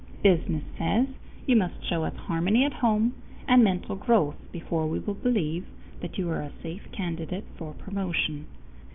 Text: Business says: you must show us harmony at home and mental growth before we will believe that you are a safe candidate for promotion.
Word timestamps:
Business 0.23 0.63
says: 0.79 1.05
you 1.45 1.55
must 1.55 1.75
show 1.87 2.03
us 2.05 2.15
harmony 2.15 2.65
at 2.65 2.73
home 2.73 3.13
and 3.47 3.63
mental 3.63 3.95
growth 3.95 4.37
before 4.51 4.87
we 4.87 4.97
will 4.97 5.13
believe 5.13 5.67
that 5.99 6.17
you 6.17 6.27
are 6.31 6.41
a 6.41 6.51
safe 6.63 6.91
candidate 6.91 7.45
for 7.55 7.73
promotion. 7.75 8.47